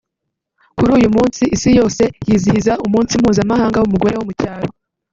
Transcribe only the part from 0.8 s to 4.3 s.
uyu munsi isi yose yizihiza umunsi mpuzamahanga w’umugore wo